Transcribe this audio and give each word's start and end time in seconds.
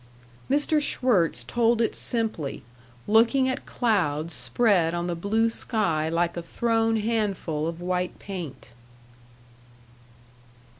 Mr. 0.49 0.81
Schwirtz 0.81 1.43
told 1.43 1.79
it 1.79 1.95
simply, 1.95 2.63
looking 3.05 3.47
at 3.47 3.67
clouds 3.67 4.33
spread 4.33 4.95
on 4.95 5.05
the 5.05 5.13
blue 5.13 5.47
sky 5.47 6.09
like 6.09 6.35
a 6.35 6.41
thrown 6.41 6.97
handful 6.97 7.67
of 7.67 7.79
white 7.79 8.17
paint. 8.17 8.71